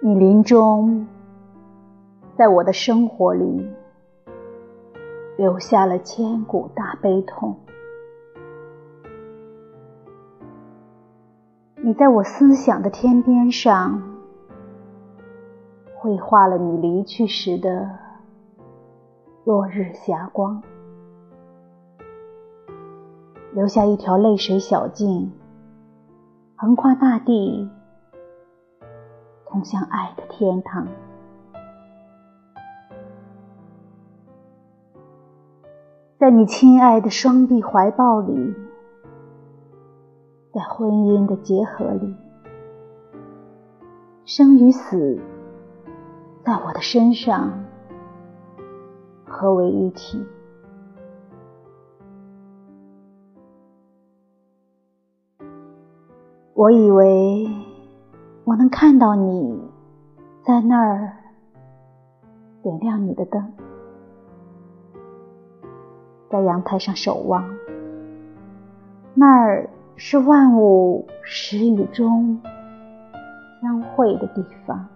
[0.00, 1.08] 你临终，
[2.36, 3.68] 在我的生活里
[5.36, 7.56] 留下了千古大悲痛。
[11.74, 14.00] 你在我思想的天边上，
[15.96, 17.90] 绘画了你离去时的
[19.44, 20.62] 落日霞光，
[23.52, 25.32] 留下一条泪水小径。
[26.54, 27.68] 横跨大地，
[29.58, 30.86] 通向爱的天堂。
[36.16, 38.54] 在你亲爱的双臂怀抱里，
[40.52, 42.14] 在婚姻的结合里，
[44.24, 45.18] 生与死，
[46.44, 47.64] 在我的身上
[49.26, 50.24] 合为一体。
[56.54, 57.48] 我以为
[58.48, 59.60] 我能看到你
[60.42, 61.12] 在那儿
[62.62, 63.52] 点亮你的灯，
[66.30, 67.44] 在阳台上守望。
[69.12, 72.40] 那儿是万物始与终
[73.60, 74.88] 相会的地方。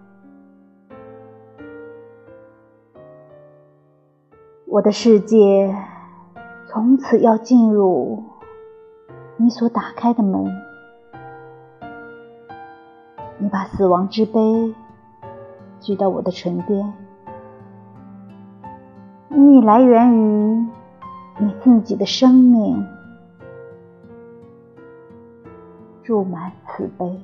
[4.65, 5.77] 我的世界
[6.65, 8.23] 从此要进入
[9.37, 10.72] 你所打开的门。
[13.39, 14.73] 你把死亡之杯
[15.79, 16.93] 举到我的唇边，
[19.27, 20.67] 你来源于
[21.39, 22.85] 你自己的生命，
[26.03, 27.19] 注满慈悲。